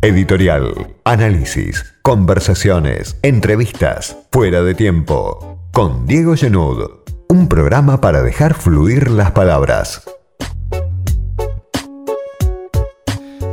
Editorial, 0.00 0.94
análisis, 1.02 1.98
conversaciones, 2.02 3.18
entrevistas, 3.24 4.16
fuera 4.30 4.62
de 4.62 4.76
tiempo. 4.76 5.58
Con 5.72 6.06
Diego 6.06 6.36
Genud, 6.36 6.88
un 7.28 7.48
programa 7.48 8.00
para 8.00 8.22
dejar 8.22 8.54
fluir 8.54 9.10
las 9.10 9.32
palabras. 9.32 10.08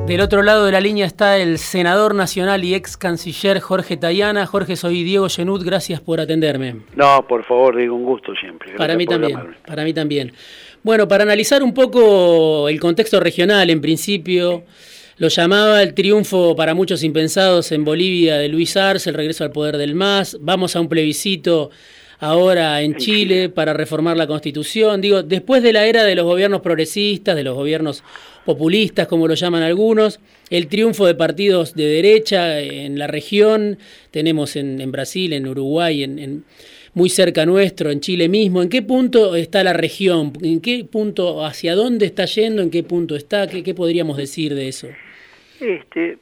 Del 0.06 0.22
otro 0.22 0.44
lado 0.44 0.68
de 0.68 0.72
la 0.72 0.82
línea 0.82 1.08
está 1.08 1.40
el 1.40 1.58
senador 1.58 2.14
nacional 2.14 2.64
y 2.64 2.76
ex 2.76 2.96
canciller 2.96 3.60
Jorge 3.60 3.98
Tayana. 3.98 4.46
Jorge, 4.46 4.76
soy 4.76 5.04
Diego 5.04 5.28
Genud, 5.30 5.66
gracias 5.66 6.00
por 6.00 6.20
atenderme. 6.20 6.76
No, 6.96 7.26
por 7.28 7.44
favor, 7.44 7.76
digo 7.76 7.96
un 7.96 8.06
gusto 8.06 8.36
siempre. 8.36 8.76
para 8.78 8.96
mí 8.96 9.08
también, 9.08 9.40
para 9.66 9.84
mí 9.84 9.96
también. 9.96 10.32
Bueno, 10.84 11.08
para 11.08 11.24
analizar 11.24 11.64
un 11.64 11.74
poco 11.74 12.70
el 12.70 12.80
contexto 12.80 13.20
regional, 13.20 13.68
en 13.72 13.82
principio, 13.82 14.64
lo 15.18 15.30
llamaba 15.30 15.82
el 15.82 15.94
triunfo 15.94 16.56
para 16.58 16.74
muchos 16.74 17.02
impensados 17.02 17.72
en 17.72 17.86
Bolivia 17.86 18.38
de 18.38 18.50
Luis 18.50 18.76
Arce, 18.76 19.10
el 19.10 19.16
regreso 19.16 19.46
al 19.46 19.52
poder 19.52 19.78
del 19.78 19.96
MAS. 19.96 20.38
Vamos 20.42 20.76
a 20.76 20.82
un 20.82 20.90
plebiscito 20.90 21.70
ahora 22.20 22.82
en, 22.82 22.98
Chile, 22.98 23.48
para 23.48 23.74
reformar 23.74 24.18
la 24.18 24.28
constitución. 24.28 25.00
Digo, 25.00 25.24
después 25.24 25.64
de 25.64 25.72
la 25.72 25.86
era 25.86 26.04
de 26.04 26.16
los 26.16 26.26
gobiernos 26.26 26.62
progresistas, 26.62 27.36
de 27.38 27.44
los 27.44 27.56
gobiernos 27.56 28.04
populistas, 28.44 29.08
como 29.08 29.28
lo 29.28 29.36
llaman 29.36 29.64
algunos, 29.64 30.20
el 30.50 30.68
triunfo 30.68 31.06
de 31.06 31.16
partidos 31.16 31.76
de 31.76 31.86
derecha 31.86 32.60
en 32.60 33.00
la 33.00 33.08
región, 33.08 33.78
tenemos 34.12 34.58
en, 34.58 34.92
Brasil, 34.92 35.32
en 35.32 35.48
Uruguay, 35.48 36.04
en, 36.04 36.44
muy 36.94 37.10
cerca 37.10 37.46
nuestro, 37.46 37.90
en 37.90 38.02
Chile 38.02 38.28
mismo. 38.28 38.62
¿En 38.62 38.70
qué 38.70 38.82
punto 38.82 39.36
está 39.38 39.64
la 39.64 39.74
región? 39.74 40.34
¿En 40.42 40.60
qué 40.60 40.84
punto, 40.84 41.46
hacia 41.46 41.74
dónde 41.74 42.06
está 42.06 42.26
yendo? 42.26 42.62
¿En 42.62 42.70
qué 42.70 42.84
punto 42.84 43.16
está? 43.16 43.48
¿Qué, 43.48 43.64
qué 43.64 43.74
podríamos 43.74 44.18
decir 44.18 44.56
de 44.56 44.68
eso? 44.68 44.88
Este, 45.60 46.18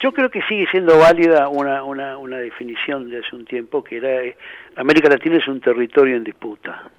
yo 0.00 0.12
creo 0.12 0.30
que 0.30 0.42
sigue 0.42 0.66
siendo 0.70 0.98
válida 0.98 1.48
una, 1.48 1.84
una, 1.84 2.16
una 2.18 2.38
definición 2.38 3.08
de 3.08 3.18
hace 3.18 3.36
un 3.36 3.44
tiempo 3.44 3.84
que 3.84 3.98
era 3.98 4.22
eh, 4.22 4.36
América 4.76 5.08
Latina 5.08 5.36
es 5.36 5.46
un 5.46 5.60
territorio 5.60 6.16
en 6.16 6.24
disputa. 6.24 6.90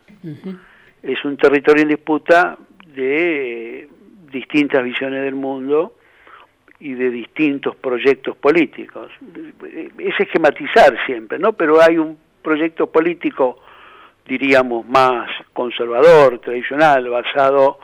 Es 1.02 1.26
un 1.26 1.36
territorio 1.36 1.84
en 1.84 1.90
disputa 1.90 2.58
de 2.96 3.80
eh, 3.80 3.90
distintas 4.32 4.84
visiones 4.84 5.24
del 5.24 5.36
mundo 5.36 5.96
y 6.80 6.94
de 6.94 7.10
distintos 7.10 7.76
proyectos 7.76 8.38
políticos. 8.38 9.12
Es 9.98 10.20
esquematizar 10.20 10.98
siempre, 11.06 11.40
¿no? 11.40 11.54
Pero 11.54 11.82
hay 11.82 11.98
un 11.98 12.18
proyecto 12.42 12.88
político, 12.88 13.60
diríamos, 14.26 14.86
más 14.88 15.30
conservador, 15.54 16.40
tradicional, 16.40 17.10
basado 17.10 17.80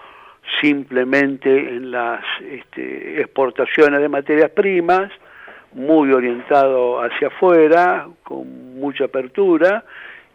simplemente 0.61 1.49
en 1.49 1.91
las 1.91 2.23
este, 2.41 3.21
exportaciones 3.21 3.99
de 4.01 4.09
materias 4.09 4.51
primas, 4.51 5.11
muy 5.73 6.11
orientado 6.11 7.01
hacia 7.01 7.27
afuera, 7.27 8.07
con 8.23 8.79
mucha 8.79 9.05
apertura 9.05 9.83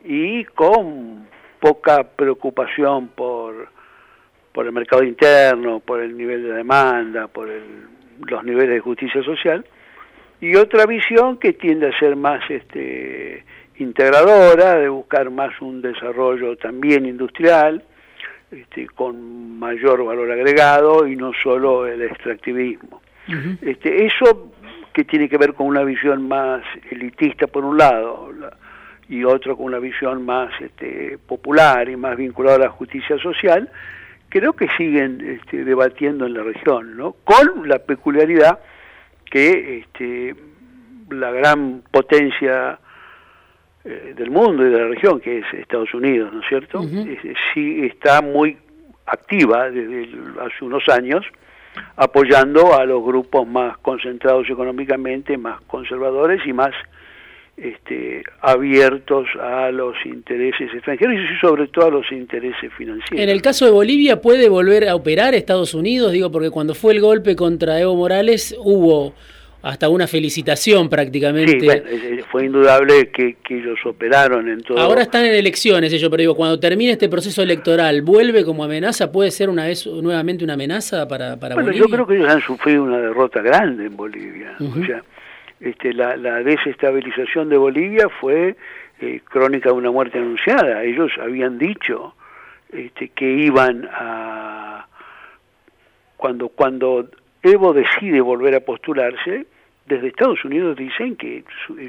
y 0.05 0.45
con 0.45 1.27
poca 1.61 2.05
preocupación 2.05 3.09
por, 3.09 3.69
por 4.53 4.67
el 4.67 4.73
mercado 4.73 5.03
interno, 5.03 5.81
por 5.81 6.01
el 6.01 6.17
nivel 6.17 6.43
de 6.43 6.53
demanda, 6.53 7.27
por 7.27 7.49
los 8.27 8.45
niveles 8.45 8.71
de 8.71 8.81
justicia 8.81 9.23
social, 9.25 9.65
y 10.41 10.57
otra 10.57 10.87
visión 10.87 11.39
que 11.39 11.55
tiende 11.55 11.89
a 11.89 11.99
ser 11.99 12.17
más 12.17 12.43
este, 12.51 13.45
integradora, 13.79 14.75
de 14.79 14.89
buscar 14.89 15.31
más 15.31 15.59
un 15.61 15.81
desarrollo 15.81 16.57
también 16.57 17.07
industrial, 17.07 17.83
este, 18.55 18.87
con 18.87 19.59
mayor 19.59 20.05
valor 20.05 20.31
agregado 20.31 21.07
y 21.07 21.17
no 21.17 21.33
solo 21.43 21.87
el 21.87 22.03
extractivismo. 22.03 23.03
este, 23.63 24.07
eso 24.07 24.53
que 24.93 25.05
tiene 25.05 25.29
que 25.29 25.39
ver 25.39 25.55
con 25.55 25.67
una 25.67 25.83
visión 25.83 26.29
más 26.29 26.63
elitista 26.91 27.47
por 27.47 27.65
un 27.65 27.79
lado 27.79 28.31
y 29.09 29.25
otro 29.25 29.57
con 29.57 29.67
una 29.67 29.79
visión 29.79 30.25
más 30.25 30.53
este, 30.61 31.19
popular 31.27 31.89
y 31.89 31.97
más 31.97 32.17
vinculada 32.17 32.57
a 32.57 32.61
la 32.61 32.71
justicia 32.71 33.19
social, 33.19 33.71
creo 34.29 34.55
que 34.55 34.69
siguen 34.77 35.21
este, 35.21 35.65
debatiendo 35.65 36.27
en 36.27 36.35
la 36.35 36.43
región, 36.43 36.97
¿no? 36.97 37.17
con 37.25 37.69
la 37.69 37.81
peculiaridad 37.81 38.61
que 39.25 39.79
este, 39.79 40.35
la 41.11 41.31
gran 41.33 41.83
potencia 41.91 42.79
eh, 43.85 44.15
del 44.17 44.31
mundo 44.31 44.67
y 44.67 44.71
de 44.71 44.79
la 44.79 44.89
región, 44.89 45.21
que 45.21 45.39
es 45.39 45.45
Estados 45.53 45.93
Unidos, 45.93 46.33
¿no 46.33 46.41
es 46.41 46.49
cierto? 46.49 46.83
sí 47.53 47.85
está 47.85 48.23
muy 48.23 48.57
activa 49.07 49.71
desde 49.71 50.09
hace 50.41 50.65
unos 50.65 50.89
años, 50.89 51.25
apoyando 51.97 52.79
a 52.79 52.85
los 52.85 53.05
grupos 53.05 53.47
más 53.47 53.77
concentrados 53.79 54.49
económicamente, 54.49 55.37
más 55.37 55.61
conservadores 55.63 56.41
y 56.47 56.53
más 56.53 56.73
este, 57.57 58.25
abiertos 58.41 59.27
a 59.41 59.71
los 59.71 59.95
intereses 60.05 60.73
extranjeros 60.75 61.17
y 61.17 61.41
sobre 61.41 61.69
todo 61.69 61.87
a 61.87 61.91
los 61.91 62.11
intereses 62.11 62.73
financieros. 62.77 63.21
En 63.21 63.29
el 63.29 63.43
caso 63.43 63.65
de 63.65 63.71
Bolivia, 63.71 64.21
¿puede 64.21 64.49
volver 64.49 64.89
a 64.89 64.95
operar 64.95 65.35
Estados 65.35 65.75
Unidos? 65.75 66.13
Digo, 66.13 66.33
porque 66.33 66.51
cuando 66.51 66.75
fue 66.75 66.95
el 66.95 67.01
golpe 67.01 67.37
contra 67.37 67.79
Evo 67.81 67.95
Morales 67.95 68.57
hubo 68.59 69.15
hasta 69.65 69.89
una 69.89 70.07
felicitación 70.07 70.91
prácticamente. 70.91 71.59
Sí, 71.59 72.21
fue 72.31 72.45
indudable 72.45 73.11
que, 73.11 73.37
ellos 73.49 73.79
operaron 73.87 74.49
en 74.49 74.63
todo. 74.63 74.79
Ahora 74.79 75.03
están 75.03 75.25
en 75.25 75.35
elecciones 75.35 75.93
ellos, 75.93 76.11
pero 76.11 76.21
digo, 76.21 76.35
cuando 76.35 76.61
termine 76.61 76.93
este 76.93 77.09
proceso 77.09 77.43
electoral, 77.43 78.03
¿vuelve 78.03 78.45
como 78.45 78.65
amenaza? 78.65 79.11
¿Puede 79.11 79.31
ser 79.31 79.49
una 79.49 79.65
vez 79.65 79.87
nuevamente 79.87 80.45
una 80.45 80.55
amenaza 80.55 81.09
para, 81.09 81.39
para 81.39 81.55
bueno, 81.55 81.73
yo 81.73 81.87
creo 81.87 82.07
que 82.07 82.17
ellos 82.17 82.29
han 82.29 82.41
sufrido 82.43 82.85
una 82.85 82.99
derrota 82.99 83.41
grande 83.41 83.87
en 83.87 83.97
Bolivia. 83.97 84.55
O 84.61 84.85
sea, 84.85 85.03
este, 85.61 85.95
la, 85.95 86.17
desestabilización 86.43 87.49
de 87.49 87.57
Bolivia 87.57 88.09
fue 88.21 88.57
eh, 89.01 89.21
crónica 89.25 89.71
de 89.71 89.77
una 89.77 89.91
muerte 89.91 90.19
anunciada. 90.19 90.83
Ellos 90.83 91.11
habían 91.21 91.59
dicho 91.59 92.15
este, 92.71 93.09
que 93.09 93.31
iban 93.31 93.89
a... 93.91 94.89
Cuando, 96.19 96.49
cuando 96.49 97.09
Evo 97.43 97.73
decide 97.73 98.21
volver 98.21 98.55
a 98.55 98.61
postularse, 98.61 99.47
desde 99.87 100.09
Estados 100.09 100.45
Unidos 100.45 100.77
dicen 100.77 101.17
que 101.17 101.45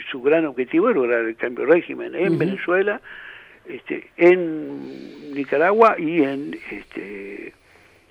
su, 0.09 0.21
gran 0.21 0.45
objetivo 0.45 0.89
es 0.89 0.95
lograr 0.95 1.25
el 1.25 1.35
cambio 1.35 1.65
de 1.65 1.73
régimen 1.73 2.15
en 2.15 2.37
Venezuela, 2.37 3.01
este, 3.67 4.09
en 4.17 5.33
Nicaragua 5.33 5.95
y 5.97 6.21
en 6.23 6.57
este, 6.71 7.53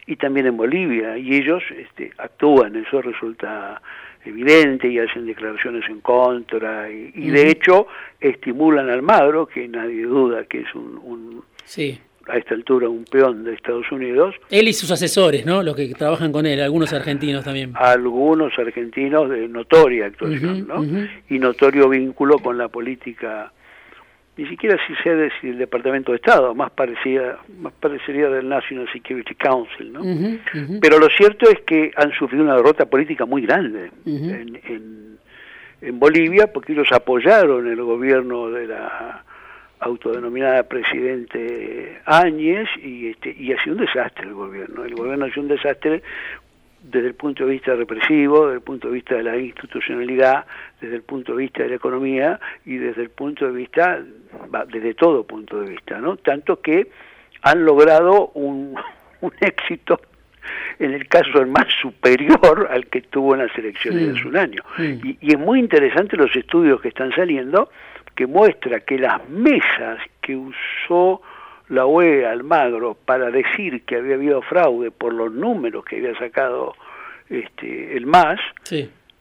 y 0.06 0.16
también 0.16 0.46
en 0.46 0.56
Bolivia. 0.56 1.18
Y 1.18 1.34
ellos 1.34 1.62
este, 1.76 2.12
actúan 2.18 2.76
eso 2.76 3.02
resulta 3.02 3.80
evidente 4.24 4.88
y 4.88 4.98
hacen 4.98 5.26
declaraciones 5.26 5.88
en 5.90 6.00
contra 6.00 6.90
y, 6.90 7.28
de 7.28 7.50
hecho 7.50 7.86
estimulan 8.20 8.88
al 8.88 9.02
Madro 9.02 9.46
que 9.46 9.68
nadie 9.68 10.04
duda 10.04 10.44
que 10.44 10.60
es 10.60 10.74
un, 10.74 10.98
un 11.04 11.44
sí 11.64 12.00
a 12.28 12.36
esta 12.38 12.54
altura 12.54 12.88
un 12.88 13.04
peón 13.04 13.44
de 13.44 13.54
Estados 13.54 13.90
Unidos. 13.92 14.34
Él 14.50 14.68
y 14.68 14.72
sus 14.72 14.90
asesores, 14.90 15.44
¿no? 15.44 15.62
Los 15.62 15.76
que 15.76 15.88
trabajan 15.94 16.32
con 16.32 16.46
él, 16.46 16.60
algunos 16.60 16.92
argentinos 16.92 17.44
también. 17.44 17.72
Algunos 17.74 18.58
argentinos 18.58 19.30
de 19.30 19.48
notoria 19.48 20.06
actuación, 20.06 20.66
¿no? 20.66 20.84
Y 21.28 21.38
notorio 21.38 21.88
vínculo 21.88 22.38
con 22.38 22.56
la 22.56 22.68
política, 22.68 23.52
ni 24.36 24.46
siquiera 24.48 24.76
si 24.86 24.94
sé 24.96 25.30
si 25.40 25.48
el 25.48 25.58
Departamento 25.58 26.12
de 26.12 26.16
Estado, 26.16 26.54
más 26.54 26.70
parecida, 26.70 27.38
más 27.60 27.72
parecería 27.74 28.28
del 28.28 28.48
National 28.48 28.88
Security 28.92 29.34
Council, 29.34 29.92
¿no? 29.92 30.00
Pero 30.80 30.98
lo 30.98 31.08
cierto 31.10 31.48
es 31.48 31.60
que 31.60 31.92
han 31.96 32.12
sufrido 32.12 32.44
una 32.44 32.56
derrota 32.56 32.86
política 32.86 33.26
muy 33.26 33.42
grande 33.42 33.90
en, 34.06 34.60
en, 34.64 35.18
en 35.80 35.98
Bolivia 35.98 36.52
porque 36.52 36.72
ellos 36.72 36.90
apoyaron 36.90 37.68
el 37.68 37.82
gobierno 37.82 38.50
de 38.50 38.66
la 38.66 39.24
autodenominada 39.84 40.62
presidente 40.62 42.00
Áñez 42.06 42.68
y, 42.82 43.08
este, 43.08 43.34
y 43.38 43.52
ha 43.52 43.62
sido 43.62 43.76
un 43.76 43.82
desastre 43.82 44.26
el 44.26 44.34
gobierno. 44.34 44.84
El 44.84 44.94
gobierno 44.94 45.26
ha 45.26 45.28
sido 45.28 45.42
un 45.42 45.48
desastre 45.48 46.02
desde 46.82 47.08
el 47.08 47.14
punto 47.14 47.44
de 47.44 47.52
vista 47.52 47.74
represivo, 47.74 48.46
desde 48.46 48.56
el 48.56 48.62
punto 48.62 48.88
de 48.88 48.94
vista 48.94 49.14
de 49.14 49.22
la 49.22 49.36
institucionalidad, 49.36 50.46
desde 50.80 50.96
el 50.96 51.02
punto 51.02 51.32
de 51.32 51.42
vista 51.42 51.62
de 51.62 51.70
la 51.70 51.74
economía 51.76 52.40
y 52.64 52.76
desde 52.76 53.02
el 53.02 53.10
punto 53.10 53.46
de 53.46 53.52
vista, 53.52 54.02
desde 54.68 54.94
todo 54.94 55.24
punto 55.24 55.60
de 55.60 55.70
vista, 55.70 55.98
¿no? 55.98 56.16
Tanto 56.16 56.60
que 56.60 56.88
han 57.42 57.64
logrado 57.64 58.28
un, 58.34 58.74
un 59.20 59.32
éxito 59.40 60.00
en 60.78 60.92
el 60.92 61.08
caso 61.08 61.40
el 61.40 61.46
más 61.46 61.66
superior 61.80 62.68
al 62.70 62.86
que 62.86 63.00
tuvo 63.02 63.34
en 63.34 63.46
las 63.46 63.58
elecciones 63.58 64.06
de 64.06 64.18
hace 64.18 64.28
un 64.28 64.36
año. 64.36 64.62
Y, 64.78 65.16
y 65.20 65.32
es 65.32 65.38
muy 65.38 65.58
interesante 65.58 66.16
los 66.16 66.34
estudios 66.36 66.82
que 66.82 66.88
están 66.88 67.12
saliendo, 67.12 67.70
que 68.14 68.26
muestra 68.26 68.80
que 68.80 68.98
las 68.98 69.28
mesas 69.28 69.98
que 70.20 70.36
usó 70.36 71.22
la 71.68 71.86
UE 71.86 72.26
Almagro 72.26 72.94
para 72.94 73.30
decir 73.30 73.84
que 73.84 73.96
había 73.96 74.14
habido 74.14 74.42
fraude 74.42 74.90
por 74.90 75.12
los 75.12 75.32
números 75.32 75.84
que 75.84 75.96
había 75.96 76.16
sacado 76.18 76.74
este, 77.28 77.96
el 77.96 78.06
MAS, 78.06 78.38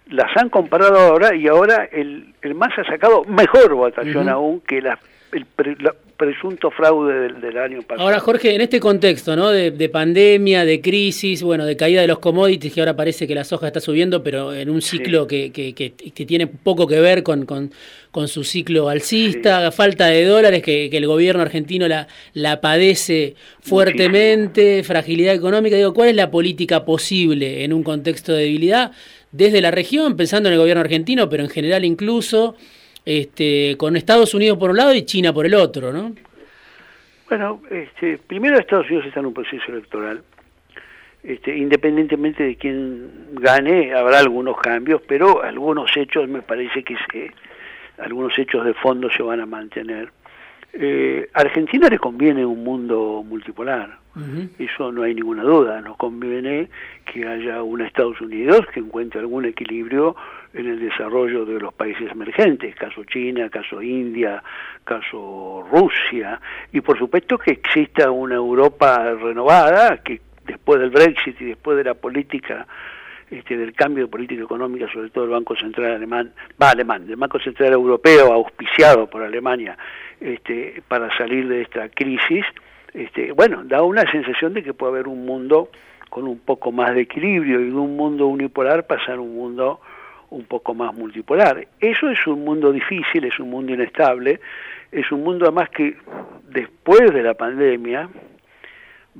las 0.10 0.38
han 0.38 0.50
comparado 0.50 1.00
ahora 1.00 1.36
y 1.36 1.48
ahora 1.48 1.88
el, 1.92 2.34
el 2.42 2.56
MAS 2.56 2.78
ha 2.78 2.84
sacado 2.84 3.24
mejor 3.26 3.74
votación 3.74 4.30
aún 4.30 4.62
que 4.62 4.82
la, 4.82 5.00
presunto 6.18 6.72
fraude 6.72 7.32
del, 7.34 7.58
año 7.58 7.82
pasado. 7.82 8.02
Ahora, 8.02 8.20
Jorge, 8.20 8.56
en 8.56 8.62
este 8.62 8.80
contexto 8.80 9.36
¿no? 9.36 9.50
de, 9.50 9.90
pandemia, 9.90 10.66
de 10.66 10.82
crisis, 10.82 11.44
bueno, 11.44 11.66
de 11.66 11.76
caída 11.76 12.02
de 12.02 12.08
los 12.08 12.20
commodities, 12.20 12.74
que 12.74 12.82
ahora 12.82 12.96
parece 12.96 13.28
que 13.28 13.36
la 13.36 13.44
soja 13.44 13.68
está 13.68 13.80
subiendo, 13.80 14.24
pero 14.24 14.54
en 14.54 14.70
un 14.70 14.82
ciclo 14.82 15.28
que, 15.28 15.52
que, 15.52 15.74
que, 15.74 16.26
tiene 16.26 16.48
poco 16.48 16.88
que 16.88 17.00
ver 17.00 17.24
con, 17.24 17.46
con, 17.46 17.72
con 18.12 18.28
su 18.28 18.44
ciclo 18.44 18.90
alcista, 18.90 19.72
falta 19.72 20.08
de 20.08 20.26
dólares, 20.26 20.62
que, 20.62 20.86
el 20.86 21.08
gobierno 21.08 21.42
argentino 21.42 21.88
la, 21.88 22.08
la 22.34 22.62
padece 22.62 23.36
fuertemente, 23.62 24.84
fragilidad 24.84 25.34
económica. 25.34 25.76
Digo, 25.76 25.94
¿cuál 25.94 26.10
es 26.10 26.16
la 26.16 26.32
política 26.32 26.86
posible 26.86 27.64
en 27.64 27.74
un 27.74 27.84
contexto 27.84 28.34
de 28.34 28.44
debilidad? 28.44 28.92
Desde 29.32 29.62
la 29.62 29.72
región, 29.72 30.16
pensando 30.16 30.48
en 30.50 30.54
el 30.54 30.60
gobierno 30.60 30.82
argentino, 30.82 31.28
pero 31.28 31.44
en 31.44 31.50
general 31.50 31.84
incluso 31.84 32.56
este, 33.06 33.76
con 33.78 33.96
Estados 33.96 34.34
Unidos 34.34 34.58
por 34.58 34.70
un 34.70 34.78
lado 34.78 34.94
y 34.94 35.04
China 35.04 35.34
por 35.34 35.46
el 35.46 35.56
otro, 35.56 35.92
¿no? 35.92 36.14
Bueno, 37.30 37.62
este, 37.70 38.18
primero 38.18 38.60
Estados 38.60 38.88
Unidos 38.88 39.08
está 39.08 39.20
en 39.20 39.28
un 39.28 39.34
proceso 39.34 39.72
electoral. 39.72 40.24
Este, 41.24 41.56
independientemente 41.56 42.44
de 42.44 42.56
quién 42.58 43.10
gane, 43.34 43.94
habrá 43.94 44.20
algunos 44.20 44.60
cambios, 44.60 45.02
pero 45.08 45.42
algunos 45.42 45.96
hechos 45.96 46.28
me 46.28 46.42
parece 46.42 46.84
que 46.84 46.96
se, 46.96 47.32
algunos 47.98 48.38
hechos 48.38 48.66
de 48.66 48.74
fondo 48.74 49.10
se 49.10 49.24
van 49.24 49.40
a 49.40 49.46
mantener. 49.46 50.10
Eh, 50.76 51.30
a 51.34 51.42
Argentina 51.42 51.88
le 51.88 52.00
conviene 52.00 52.44
un 52.44 52.64
mundo 52.64 53.24
multipolar, 53.24 54.00
eso 54.58 54.92
no 54.92 55.04
hay 55.04 55.14
ninguna 55.14 55.44
duda, 55.44 55.82
nos 55.82 55.98
conviene 55.98 56.70
que 57.06 57.28
haya 57.28 57.62
un 57.62 57.82
Estados 57.82 58.20
Unidos 58.22 58.66
que 58.74 58.80
encuentre 58.80 59.20
algún 59.20 59.46
equilibrio 59.46 60.16
en 60.54 60.68
el 60.68 60.80
desarrollo 60.80 61.46
de 61.46 61.60
los 61.60 61.74
países 61.76 62.12
emergentes, 62.12 62.76
caso 62.76 63.04
China, 63.06 63.50
caso 63.50 63.84
India, 63.84 64.42
caso 64.84 65.64
Rusia, 65.72 66.42
y 66.72 66.82
por 66.82 66.98
supuesto 66.98 67.38
que 67.38 67.52
exista 67.52 68.10
una 68.10 68.36
Europa 68.36 69.14
renovada, 69.14 69.98
que 70.04 70.22
después 70.46 70.80
del 70.80 70.90
Brexit 70.90 71.40
y 71.40 71.46
después 71.46 71.78
de 71.78 71.84
la 71.84 71.94
política 71.94 72.68
este, 73.38 73.58
del 73.58 73.74
cambio 73.74 74.06
de 74.06 74.12
política 74.12 74.44
económica, 74.44 74.88
sobre 74.92 75.10
todo 75.10 75.24
el 75.24 75.32
Banco 75.32 75.56
Central 75.56 75.94
alemán, 75.94 76.32
va 76.62 76.70
alemán, 76.70 77.06
el 77.10 77.16
Banco 77.16 77.40
Central 77.40 77.74
Europeo, 77.74 78.32
auspiciado 78.32 79.08
por 79.08 79.24
Alemania, 79.24 79.78
este, 80.20 80.84
para 80.88 81.16
salir 81.18 81.48
de 81.48 81.62
esta 81.64 81.90
crisis, 81.90 82.46
este, 82.94 83.32
bueno, 83.32 83.64
da 83.64 83.82
una 83.82 84.10
sensación 84.12 84.54
de 84.54 84.64
que 84.64 84.74
puede 84.74 84.94
haber 84.94 85.08
un 85.08 85.26
mundo 85.26 85.70
con 86.10 86.28
un 86.28 86.40
poco 86.40 86.72
más 86.72 86.94
de 86.94 87.02
equilibrio 87.02 87.60
y 87.60 87.72
de 87.72 87.76
un 87.76 87.98
mundo 87.98 88.28
unipolar 88.28 88.86
pasar 88.86 89.16
a 89.16 89.22
un 89.22 89.36
mundo 89.36 89.80
un 90.30 90.46
poco 90.46 90.76
más 90.76 90.94
multipolar. 90.94 91.68
Eso 91.80 92.10
es 92.10 92.28
un 92.28 92.44
mundo 92.44 92.72
difícil, 92.72 93.26
es 93.26 93.40
un 93.40 93.50
mundo 93.50 93.74
inestable, 93.74 94.40
es 94.92 95.12
un 95.12 95.24
mundo 95.24 95.46
además 95.46 95.70
que 95.70 95.98
después 96.50 97.12
de 97.12 97.24
la 97.24 97.34
pandemia, 97.34 98.10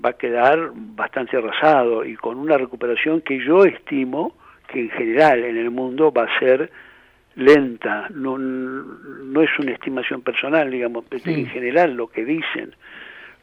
va 0.04 0.10
a 0.10 0.14
quedar 0.14 0.72
bastante 0.74 1.38
arrasado 1.38 2.06
y 2.06 2.16
con 2.16 2.38
una 2.38 2.58
recuperación 2.58 3.22
que 3.22 3.44
yo 3.44 3.66
estimo 3.66 4.36
que 4.68 4.82
en 4.82 4.90
general 4.92 5.44
en 5.44 5.58
el 5.58 5.70
mundo 5.72 6.12
va 6.12 6.24
a 6.24 6.40
ser 6.40 6.72
lenta, 7.36 8.08
no, 8.14 8.38
no 8.38 9.42
es 9.42 9.50
una 9.60 9.72
estimación 9.72 10.22
personal, 10.22 10.70
digamos, 10.70 11.06
en 11.12 11.48
general 11.48 11.96
lo 11.96 12.08
que 12.08 12.24
dicen 12.26 12.76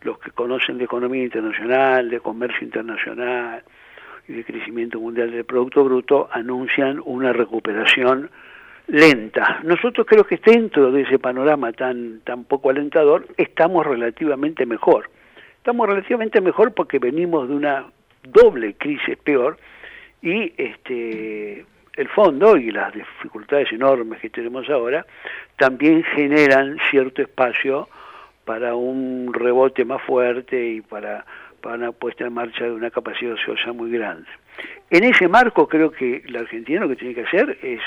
los 0.03 0.19
que 0.19 0.31
conocen 0.31 0.79
de 0.79 0.85
economía 0.85 1.25
internacional, 1.25 2.09
de 2.09 2.21
comercio 2.21 2.65
internacional 2.65 3.63
y 4.29 4.33
de 4.33 4.45
crecimiento 4.45 4.99
mundial 4.99 5.31
del 5.31 5.45
Producto 5.45 5.85
Bruto, 5.85 6.29
anuncian 6.33 7.03
una 7.05 7.33
recuperación 7.33 8.31
lenta. 8.87 9.61
Nosotros 9.63 10.07
creo 10.07 10.25
que 10.25 10.41
dentro 10.45 10.91
de 10.91 11.03
ese 11.03 11.19
panorama 11.19 11.73
tan, 11.73 12.21
tan 12.21 12.45
poco 12.45 12.71
alentador 12.71 13.27
estamos 13.37 13.87
relativamente 13.87 14.65
mejor 14.65 15.11
estamos 15.61 15.87
relativamente 15.87 16.41
mejor 16.41 16.73
porque 16.73 16.99
venimos 16.99 17.47
de 17.47 17.55
una 17.55 17.85
doble 18.23 18.75
crisis 18.75 19.19
peor 19.19 19.59
y 20.23 20.55
este 20.57 21.67
el 21.97 22.09
fondo 22.09 22.57
y 22.57 22.71
las 22.71 22.95
dificultades 22.95 23.71
enormes 23.71 24.21
que 24.21 24.31
tenemos 24.31 24.71
ahora 24.71 25.05
también 25.59 26.03
generan 26.03 26.79
cierto 26.91 27.21
espacio 27.21 27.89
para 28.47 28.75
un 28.75 29.35
rebote 29.35 29.85
más 29.85 30.01
fuerte 30.03 30.67
y 30.67 30.81
para, 30.81 31.27
para 31.61 31.75
una 31.75 31.93
puesta 31.93 32.25
en 32.25 32.33
marcha 32.33 32.65
de 32.65 32.73
una 32.73 32.91
capacidad 32.91 33.35
ociosa 33.35 33.73
muy 33.75 33.91
grande. 33.91 34.29
En 34.89 35.05
ese 35.05 35.29
marco 35.29 35.69
creo 35.69 35.91
que 35.91 36.23
la 36.29 36.41
Argentina 36.41 36.81
lo 36.81 36.89
que 36.89 36.97
tiene 36.97 37.15
que 37.15 37.25
hacer 37.25 37.59
es 37.61 37.81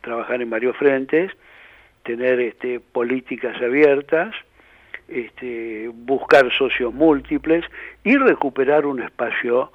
trabajar 0.00 0.40
en 0.40 0.48
varios 0.48 0.74
frentes, 0.78 1.32
tener 2.02 2.40
este, 2.40 2.80
políticas 2.80 3.60
abiertas, 3.60 4.34
este, 5.08 5.88
buscar 5.92 6.50
socios 6.52 6.92
múltiples 6.92 7.64
y 8.02 8.16
recuperar 8.16 8.86
un 8.86 9.02
espacio 9.02 9.70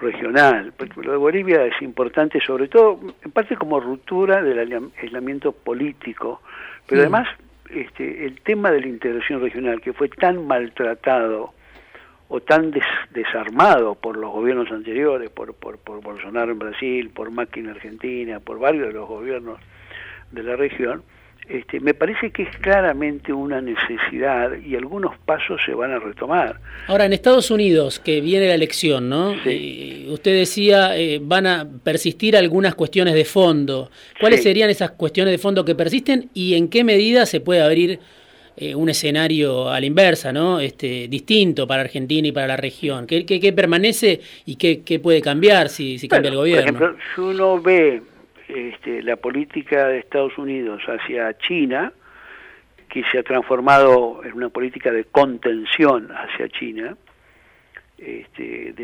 regional. 0.00 0.72
Lo 0.96 1.12
de 1.12 1.18
Bolivia 1.18 1.64
es 1.64 1.80
importante, 1.80 2.40
sobre 2.40 2.68
todo, 2.68 3.00
en 3.24 3.30
parte 3.30 3.56
como 3.56 3.80
ruptura 3.80 4.42
del 4.42 4.90
aislamiento 5.00 5.52
político, 5.52 6.42
pero 6.86 7.02
además 7.02 7.28
este, 7.70 8.26
el 8.26 8.40
tema 8.42 8.70
de 8.70 8.80
la 8.80 8.88
integración 8.88 9.40
regional, 9.40 9.80
que 9.80 9.92
fue 9.92 10.08
tan 10.08 10.46
maltratado 10.46 11.54
o 12.28 12.40
tan 12.40 12.72
desarmado 13.10 13.94
por 13.94 14.16
los 14.16 14.30
gobiernos 14.32 14.70
anteriores, 14.70 15.30
por, 15.30 15.54
por, 15.54 15.78
por 15.78 16.02
Bolsonaro 16.02 16.52
en 16.52 16.58
Brasil, 16.58 17.10
por 17.10 17.30
Macri 17.30 17.60
en 17.60 17.68
Argentina, 17.68 18.40
por 18.40 18.58
varios 18.58 18.88
de 18.88 18.94
los 18.94 19.08
gobiernos 19.08 19.60
de 20.30 20.42
la 20.42 20.56
región, 20.56 21.02
este, 21.48 21.80
me 21.80 21.92
parece 21.92 22.30
que 22.30 22.44
es 22.44 22.56
claramente 22.58 23.32
una 23.32 23.60
necesidad 23.60 24.52
y 24.64 24.76
algunos 24.76 25.18
pasos 25.18 25.60
se 25.66 25.74
van 25.74 25.90
a 25.90 25.98
retomar. 25.98 26.60
Ahora, 26.86 27.04
en 27.04 27.12
Estados 27.12 27.50
Unidos, 27.50 27.98
que 27.98 28.20
viene 28.20 28.46
la 28.46 28.54
elección, 28.54 29.08
¿no? 29.08 29.34
Eh, 29.44 30.06
usted 30.08 30.34
decía, 30.34 30.96
eh, 30.96 31.20
van 31.20 31.46
a 31.46 31.68
persistir 31.82 32.36
algunas 32.36 32.74
cuestiones 32.74 33.14
de 33.14 33.24
fondo. 33.24 33.90
¿Cuáles 34.20 34.42
serían 34.42 34.70
esas 34.70 34.92
cuestiones 34.92 35.32
de 35.32 35.38
fondo 35.38 35.64
que 35.64 35.74
persisten 35.74 36.30
y 36.32 36.54
en 36.54 36.68
qué 36.68 36.84
medida 36.84 37.26
se 37.26 37.40
puede 37.40 37.60
abrir 37.60 37.98
eh, 38.56 38.74
un 38.74 38.88
escenario 38.88 39.68
a 39.68 39.80
la 39.80 39.86
inversa, 39.86 40.32
¿no? 40.32 40.60
Este, 40.60 41.08
distinto 41.08 41.66
para 41.66 41.82
Argentina 41.82 42.28
y 42.28 42.32
para 42.32 42.46
la 42.46 42.56
región? 42.56 43.06
¿Qué, 43.06 43.26
qué, 43.26 43.52
permanece 43.52 44.20
y 44.46 44.56
qué, 44.56 44.82
qué, 44.82 45.00
puede 45.00 45.20
cambiar 45.20 45.68
si, 45.68 45.98
si 45.98 46.06
cambia 46.06 46.30
el 46.30 46.36
gobierno? 46.36 46.78
Por 46.78 46.82
ejemplo, 46.82 47.04
si 47.14 47.20
uno 47.20 47.60
ve 47.60 48.02
este, 48.54 49.02
la 49.02 49.16
política 49.16 49.88
de 49.88 49.98
Estados 49.98 50.36
Unidos 50.38 50.82
hacia 50.86 51.36
China, 51.38 51.92
que 52.88 53.02
se 53.10 53.18
ha 53.18 53.22
transformado 53.22 54.22
en 54.24 54.34
una 54.34 54.50
política 54.50 54.90
de 54.90 55.04
contención 55.04 56.10
hacia 56.12 56.48
China, 56.48 56.96
este, 57.96 58.74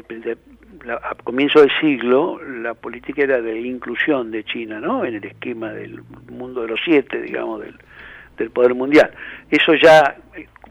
a 1.03 1.15
comienzo 1.17 1.61
del 1.61 1.71
siglo 1.81 2.41
la 2.43 2.75
política 2.75 3.23
era 3.23 3.43
de 3.43 3.61
inclusión 3.61 4.31
de 4.31 4.45
China, 4.45 4.81
¿no? 4.81 5.05
En 5.05 5.17
el 5.17 5.25
esquema 5.25 5.73
del 5.73 6.03
mundo 6.31 6.63
de 6.63 6.69
los 6.69 6.81
siete, 6.85 7.21
digamos, 7.21 7.61
del, 7.61 7.75
del 8.37 8.51
poder 8.51 8.75
mundial. 8.75 9.11
Eso 9.51 9.75
ya 9.75 10.17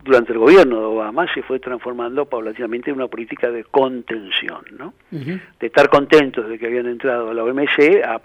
durante 0.04 0.32
el 0.32 0.40
gobierno 0.40 0.80
de 0.80 0.86
Obama 0.86 1.32
se 1.34 1.44
fue 1.44 1.60
transformando 1.60 2.26
paulatinamente 2.26 2.90
en 2.90 2.96
una 2.96 3.08
política 3.08 3.52
de 3.52 3.66
contención, 3.66 4.62
¿no? 4.78 4.94
De 5.12 5.68
estar 5.68 5.90
contentos 5.90 6.48
de 6.48 6.58
que 6.58 6.66
habían 6.66 6.88
entrado 6.88 7.30
a 7.30 7.34
la 7.34 7.44
OMC 7.44 8.02
a 8.04 8.22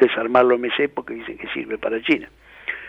desarmar 0.00 0.44
la 0.44 0.54
OMC 0.54 0.90
porque 0.94 1.14
dicen 1.14 1.38
que 1.38 1.48
sirve 1.48 1.78
para 1.78 2.00
China. 2.02 2.28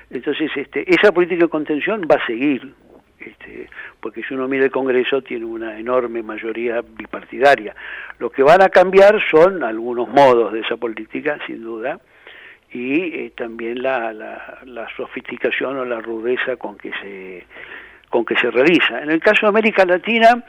Entonces, 0.10 0.50
este, 0.56 0.90
esa 0.90 1.12
política 1.12 1.46
de 1.46 1.50
contención 1.50 2.08
va 2.10 2.16
a 2.16 2.26
seguir, 2.26 2.74
este, 3.20 3.70
porque 4.00 4.24
si 4.24 4.34
uno 4.34 4.48
mira 4.48 4.66
el 4.66 4.72
Congreso 4.72 5.22
tiene 5.22 5.46
una 5.46 5.78
enorme 5.78 6.24
mayoría 6.24 6.82
bipartidaria. 6.82 7.76
Lo 8.20 8.30
que 8.30 8.44
van 8.44 8.62
a 8.62 8.70
cambiar 8.70 9.22
son 9.30 9.64
algunos 9.64 10.08
modos 10.08 10.54
de 10.54 10.62
esa 10.62 10.78
política, 10.78 11.38
sin 11.46 11.64
duda, 11.64 12.00
y 12.72 13.02
eh, 13.02 13.32
también 13.36 13.82
la, 13.82 14.14
la, 14.14 14.88
sofisticación 14.96 15.78
o 15.78 15.86
la 15.86 16.02
rudeza 16.02 16.58
con 16.58 16.78
que 16.78 16.92
se 17.02 17.46
con 18.10 18.24
que 18.24 18.38
se 18.38 18.50
realiza. 18.52 19.02
En 19.02 19.10
el 19.10 19.20
caso 19.20 19.42
de 19.42 19.48
América 19.50 19.86
Latina, 19.86 20.44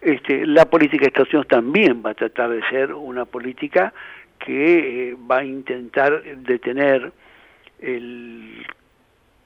este, 0.00 0.46
la 0.46 0.64
política 0.64 1.02
de 1.02 1.08
Estados 1.08 1.46
también 1.46 2.02
va 2.04 2.10
a 2.10 2.14
tratar 2.14 2.50
de 2.50 2.60
ser 2.68 2.92
una 2.92 3.24
política 3.24 3.92
que 4.44 5.10
eh, 5.10 5.16
va 5.30 5.38
a 5.38 5.44
intentar 5.44 6.22
detener 6.22 7.12
el 7.80 8.66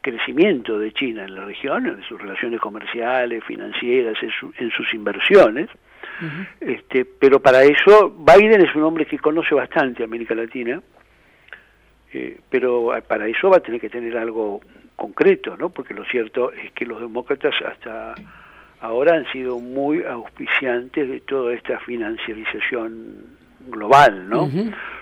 crecimiento 0.01 0.79
de 0.79 0.93
China 0.93 1.25
en 1.25 1.35
la 1.35 1.45
región, 1.45 1.87
en 1.87 2.03
sus 2.03 2.21
relaciones 2.21 2.61
comerciales, 2.61 3.45
financieras, 3.45 4.17
en, 4.23 4.71
sus 4.71 4.95
inversiones. 4.95 5.69
este, 6.61 7.05
pero 7.05 7.41
para 7.41 7.63
eso 7.63 8.11
Biden 8.11 8.61
es 8.61 8.75
un 8.75 8.83
hombre 8.83 9.07
que 9.07 9.19
conoce 9.19 9.55
bastante 9.55 10.03
América 10.03 10.35
Latina, 10.35 10.81
eh, 12.13 12.41
pero 12.51 12.93
para 13.07 13.29
eso 13.29 13.51
va 13.51 13.59
a 13.59 13.61
tener 13.61 13.81
que 13.81 13.91
tener 13.91 14.17
algo 14.17 14.61
concreto, 14.97 15.57
¿no? 15.57 15.71
Porque 15.71 15.95
lo 15.95 16.05
cierto 16.07 16.53
es 16.53 16.73
que 16.73 16.87
los 16.87 17.01
demócratas 17.01 17.55
hasta 17.65 18.15
ahora 18.81 19.15
han 19.15 19.31
sido 19.31 19.59
muy 19.59 20.03
auspiciantes 20.03 21.09
de 21.09 21.21
toda 21.21 21.55
esta 21.55 21.79
financiarización 21.81 23.38
global, 23.71 24.29
¿no? 24.29 24.51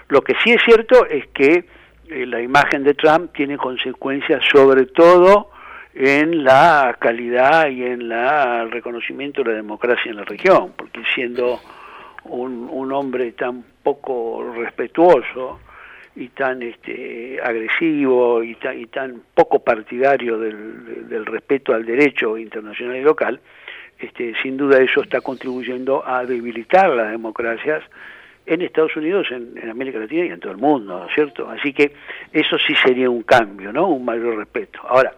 Lo 0.09 0.23
que 0.23 0.35
sí 0.45 0.53
es 0.53 0.63
cierto 0.65 1.07
es 1.07 1.27
que 1.29 1.65
eh, 2.09 2.27
la 2.27 2.41
imagen 2.41 2.85
de 2.85 2.95
Trump 2.95 3.33
tiene 3.33 3.57
consecuencias 3.57 4.43
sobre 4.53 4.87
todo 4.87 5.51
en 5.95 6.45
la 6.45 6.97
calidad 7.01 7.69
y 7.69 7.83
en 7.83 8.09
la, 8.09 8.63
el 8.63 8.71
reconocimiento 8.71 9.43
de 9.43 9.51
la 9.51 9.57
democracia 9.57 10.11
en 10.11 10.17
la 10.17 10.25
región, 10.25 10.73
porque 10.77 11.01
siendo 11.15 11.59
un, 12.25 12.69
un 12.71 12.93
hombre 12.93 13.33
tan 13.33 13.65
poco 13.83 14.53
respetuoso 14.55 15.61
y 16.15 16.29
tan 16.29 16.63
este, 16.63 17.41
agresivo 17.43 18.43
y 18.43 18.55
tan, 18.57 18.79
y 18.79 18.87
tan 18.87 19.23
poco 19.35 19.61
partidario 19.61 20.39
del, 20.39 21.09
del 21.09 21.27
respeto 21.27 21.75
al 21.75 21.85
derecho 21.85 22.37
internacional 22.39 22.97
y 22.97 23.03
local, 23.03 23.41
este, 23.99 24.35
sin 24.43 24.57
duda 24.57 24.79
eso 24.79 25.03
está 25.03 25.21
contribuyendo 25.21 26.07
a 26.07 26.25
debilitar 26.25 26.91
las 26.91 27.11
democracias 27.11 27.83
en 28.47 28.63
Estados 28.63 28.97
Unidos, 28.97 29.27
en, 29.31 29.69
América 29.69 29.99
Latina 29.99 30.25
y 30.25 30.29
en 30.29 30.41
todo 30.41 30.53
el 30.53 30.59
mundo, 30.59 31.01
¿no 31.01 31.07
es 31.07 31.15
cierto? 31.15 31.49
Así 31.51 31.73
que 31.73 31.93
eso 32.33 32.57
sí 32.59 32.75
sería 32.77 33.11
un 33.11 33.23
cambio, 33.23 33.73
¿no? 33.73 33.89
Un 33.89 34.05
mayor 34.05 34.37
respeto. 34.37 34.81
Ahora, 34.89 35.13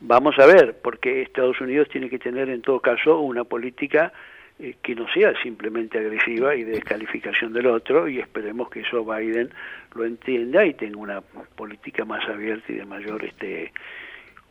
vamos 0.00 0.38
a 0.38 0.46
ver, 0.46 0.78
porque 0.82 1.22
Estados 1.22 1.60
Unidos 1.60 1.88
tiene 1.90 2.08
que 2.08 2.18
tener 2.18 2.48
en 2.48 2.62
todo 2.62 2.80
caso 2.80 3.20
una 3.20 3.44
política 3.44 4.12
eh, 4.58 4.76
que 4.82 4.94
no 4.94 5.08
sea 5.08 5.32
simplemente 5.42 5.98
agresiva 5.98 6.54
y 6.54 6.64
de 6.64 6.72
descalificación 6.72 7.52
del 7.52 7.66
otro, 7.66 8.08
y 8.08 8.20
esperemos 8.20 8.70
que 8.70 8.80
eso 8.80 9.04
Biden 9.04 9.50
lo 9.94 10.04
entienda 10.04 10.64
y 10.64 10.74
tenga 10.74 10.98
una 10.98 11.20
política 11.20 12.04
más 12.04 12.28
abierta 12.28 12.72
y 12.72 12.76
de 12.76 12.86
mayor 12.86 13.24
este 13.24 13.72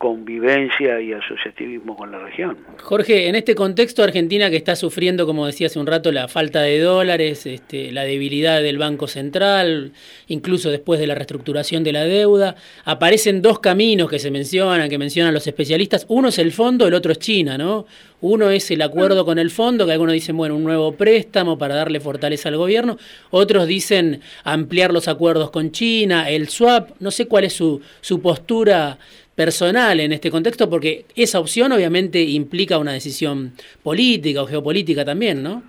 convivencia 0.00 0.98
y 0.98 1.12
asociativismo 1.12 1.94
con 1.94 2.10
la 2.10 2.20
región. 2.20 2.56
Jorge, 2.82 3.28
en 3.28 3.34
este 3.34 3.54
contexto 3.54 4.02
Argentina 4.02 4.48
que 4.48 4.56
está 4.56 4.74
sufriendo, 4.74 5.26
como 5.26 5.44
decía 5.44 5.66
hace 5.66 5.78
un 5.78 5.86
rato, 5.86 6.10
la 6.10 6.26
falta 6.26 6.62
de 6.62 6.80
dólares, 6.80 7.44
este, 7.44 7.92
la 7.92 8.04
debilidad 8.04 8.62
del 8.62 8.78
Banco 8.78 9.08
Central, 9.08 9.92
incluso 10.28 10.70
después 10.70 11.00
de 11.00 11.06
la 11.06 11.14
reestructuración 11.14 11.84
de 11.84 11.92
la 11.92 12.04
deuda, 12.04 12.56
aparecen 12.86 13.42
dos 13.42 13.58
caminos 13.58 14.08
que 14.08 14.18
se 14.18 14.30
mencionan, 14.30 14.88
que 14.88 14.96
mencionan 14.96 15.34
los 15.34 15.46
especialistas. 15.46 16.06
Uno 16.08 16.28
es 16.28 16.38
el 16.38 16.52
fondo, 16.52 16.88
el 16.88 16.94
otro 16.94 17.12
es 17.12 17.18
China, 17.18 17.58
¿no? 17.58 17.84
Uno 18.22 18.48
es 18.50 18.70
el 18.70 18.80
acuerdo 18.80 19.26
con 19.26 19.38
el 19.38 19.50
fondo, 19.50 19.84
que 19.84 19.92
algunos 19.92 20.14
dicen, 20.14 20.34
bueno, 20.34 20.56
un 20.56 20.64
nuevo 20.64 20.92
préstamo 20.92 21.58
para 21.58 21.74
darle 21.74 22.00
fortaleza 22.00 22.48
al 22.48 22.56
gobierno. 22.56 22.96
Otros 23.30 23.66
dicen 23.66 24.22
ampliar 24.44 24.94
los 24.94 25.08
acuerdos 25.08 25.50
con 25.50 25.72
China, 25.72 26.30
el 26.30 26.48
swap. 26.48 26.90
No 27.00 27.10
sé 27.10 27.26
cuál 27.26 27.44
es 27.44 27.52
su, 27.52 27.82
su 28.00 28.20
postura 28.20 28.98
personal 29.44 29.98
en 30.00 30.12
este 30.12 30.30
contexto, 30.30 30.68
porque 30.68 31.06
esa 31.16 31.40
opción 31.40 31.72
obviamente 31.72 32.20
implica 32.20 32.76
una 32.76 32.92
decisión 32.92 33.52
política 33.82 34.42
o 34.42 34.46
geopolítica 34.46 35.02
también, 35.02 35.42
¿no? 35.42 35.62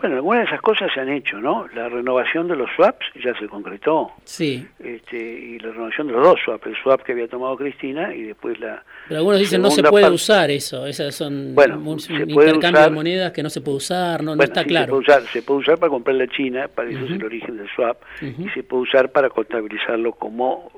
Bueno, 0.00 0.16
algunas 0.16 0.40
de 0.40 0.46
esas 0.46 0.62
cosas 0.62 0.90
se 0.94 0.98
han 1.00 1.10
hecho, 1.10 1.36
¿no? 1.38 1.66
La 1.74 1.90
renovación 1.90 2.48
de 2.48 2.56
los 2.56 2.70
swaps 2.74 3.04
ya 3.22 3.38
se 3.38 3.46
concretó. 3.46 4.10
Sí. 4.24 4.66
Este, 4.80 5.18
y 5.18 5.58
la 5.58 5.70
renovación 5.70 6.06
de 6.06 6.14
los 6.14 6.22
dos 6.24 6.40
swaps, 6.42 6.66
el 6.66 6.76
swap 6.82 7.02
que 7.02 7.12
había 7.12 7.28
tomado 7.28 7.56
Cristina 7.58 8.14
y 8.14 8.22
después 8.22 8.58
la... 8.58 8.82
Pero 9.06 9.18
algunos 9.18 9.38
dicen 9.40 9.60
no 9.60 9.70
se 9.70 9.82
puede 9.82 10.08
usar 10.10 10.50
eso, 10.50 10.86
esas 10.86 11.14
son 11.14 11.54
bueno, 11.54 11.76
un, 11.78 11.98
intercambio 12.00 12.70
usar, 12.70 12.88
de 12.88 12.90
monedas 12.90 13.32
que 13.32 13.42
no 13.42 13.50
se 13.50 13.60
puede 13.60 13.76
usar, 13.76 14.24
no, 14.24 14.32
está 14.42 14.62
sí, 14.62 14.68
claro. 14.68 14.86
Se 14.86 14.90
puede, 14.92 15.02
usar, 15.02 15.22
se 15.30 15.42
puede 15.42 15.60
usar 15.60 15.78
para 15.78 15.90
comprar 15.90 16.16
la 16.16 16.26
China, 16.28 16.68
para 16.74 16.88
eso 16.88 17.00
Uh 17.00 17.02
-huh. 17.02 17.10
es 17.10 17.20
el 17.20 17.24
origen 17.24 17.56
del 17.58 17.68
swap, 17.76 17.98
Uh 18.22 18.24
-huh. 18.24 18.46
y 18.46 18.48
se 18.54 18.62
puede 18.62 18.82
usar 18.84 19.12
para 19.12 19.28
contabilizarlo 19.28 20.12
como... 20.14 20.70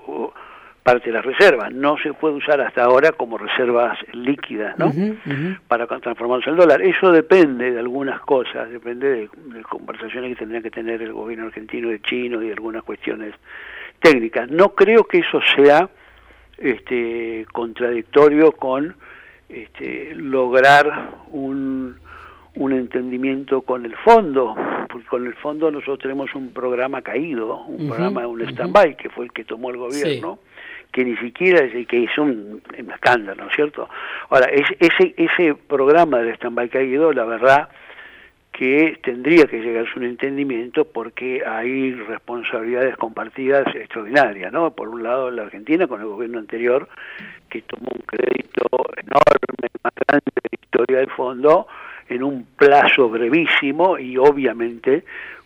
parte 0.84 1.06
de 1.06 1.14
las 1.14 1.24
reservas. 1.24 1.72
No 1.72 1.96
se 1.98 2.12
puede 2.12 2.34
usar 2.34 2.60
hasta 2.60 2.84
ahora 2.84 3.10
como 3.12 3.38
reservas 3.38 3.98
líquidas, 4.12 4.78
¿no? 4.78 4.88
Uh 4.88 4.92
-huh, 4.92 5.10
uh 5.12 5.30
-huh. 5.30 5.58
Para 5.66 5.86
transformarse 5.86 6.50
en 6.50 6.56
dólar. 6.56 6.82
Eso 6.82 7.10
depende 7.10 7.72
de 7.72 7.80
algunas 7.80 8.20
cosas, 8.20 8.70
depende 8.70 9.08
de, 9.08 9.28
de, 9.54 9.62
conversaciones 9.62 10.30
que 10.30 10.36
tendría 10.36 10.60
que 10.60 10.70
tener 10.70 11.00
el 11.02 11.12
gobierno 11.12 11.46
argentino 11.46 11.90
y 11.90 11.94
el 11.94 12.02
chino 12.02 12.42
y 12.42 12.50
algunas 12.50 12.82
cuestiones 12.82 13.34
técnicas. 13.98 14.50
No 14.50 14.74
creo 14.74 15.04
que 15.04 15.20
eso 15.20 15.40
sea 15.56 15.88
este, 16.58 17.46
contradictorio 17.50 18.52
con 18.52 18.94
este, 19.48 20.14
lograr 20.14 21.10
un, 21.30 21.96
un 22.56 22.72
entendimiento 22.72 23.62
con 23.62 23.86
el 23.86 23.96
fondo, 23.96 24.54
porque 24.90 25.06
con 25.06 25.26
el 25.26 25.34
fondo 25.36 25.70
nosotros 25.70 26.00
tenemos 26.00 26.34
un 26.34 26.50
programa 26.52 27.00
caído, 27.00 27.64
un 27.64 27.74
uh 27.74 27.78
-huh, 27.78 27.88
programa, 27.88 28.26
un 28.26 28.42
stand-by, 28.42 28.88
uh 28.88 28.92
-huh. 28.92 28.96
que 28.96 29.08
fue 29.08 29.24
el 29.24 29.32
que 29.32 29.44
tomó 29.44 29.70
el 29.70 29.78
gobierno, 29.78 30.38
sí. 30.42 30.53
Que 30.94 31.04
ni 31.04 31.16
siquiera 31.16 31.64
es 31.64 31.86
que 31.88 31.96
hizo 31.96 32.22
un, 32.22 32.62
escándalo, 32.88 33.42
¿no 33.42 33.50
es 33.50 33.56
cierto? 33.56 33.88
Ahora, 34.30 34.46
ese, 34.46 35.12
ese 35.16 35.54
programa 35.54 36.18
del 36.18 36.34
stand-by 36.34 36.68
caído, 36.68 37.12
la 37.12 37.24
verdad 37.24 37.68
que 38.52 39.00
tendría 39.02 39.46
que 39.46 39.60
llegarse 39.60 39.90
a 39.96 39.98
un 39.98 40.04
entendimiento 40.04 40.84
porque 40.84 41.42
hay 41.44 41.94
responsabilidades 41.94 42.96
compartidas 42.96 43.66
extraordinarias, 43.74 44.52
¿no? 44.52 44.70
Por 44.70 44.88
un 44.88 45.02
lado 45.02 45.32
la 45.32 45.42
Argentina 45.42 45.88
con 45.88 46.00
el 46.00 46.06
gobierno 46.06 46.38
anterior, 46.38 46.88
que 47.50 47.62
tomó 47.62 47.88
un 47.92 48.02
crédito 48.06 48.68
enorme, 48.96 49.68
más 49.82 49.92
grande 50.06 50.30
de 50.32 50.48
la 50.48 50.58
historia 50.62 50.98
del 50.98 51.10
fondo, 51.10 51.66
en 52.08 52.22
un 52.22 52.46
plazo 52.56 53.08
brevísimo 53.08 53.98
y 53.98 54.16
obviamente 54.16 55.02